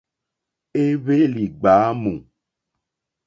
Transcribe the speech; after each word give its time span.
Éhwélì 0.81 1.43
ɡbǎmù. 1.53 2.13